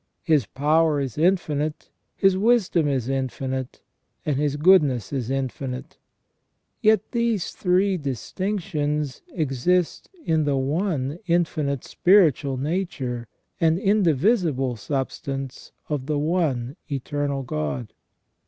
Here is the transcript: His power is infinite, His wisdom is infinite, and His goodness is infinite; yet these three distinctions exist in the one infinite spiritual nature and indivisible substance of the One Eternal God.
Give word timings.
His 0.23 0.47
power 0.47 0.99
is 0.99 1.15
infinite, 1.15 1.91
His 2.15 2.35
wisdom 2.35 2.87
is 2.87 3.07
infinite, 3.07 3.81
and 4.25 4.37
His 4.37 4.55
goodness 4.55 5.13
is 5.13 5.29
infinite; 5.29 5.99
yet 6.81 7.11
these 7.11 7.51
three 7.51 7.97
distinctions 7.97 9.21
exist 9.31 10.09
in 10.25 10.43
the 10.45 10.57
one 10.57 11.19
infinite 11.27 11.83
spiritual 11.83 12.57
nature 12.57 13.27
and 13.59 13.77
indivisible 13.77 14.75
substance 14.75 15.71
of 15.87 16.07
the 16.07 16.17
One 16.17 16.77
Eternal 16.89 17.43
God. 17.43 17.93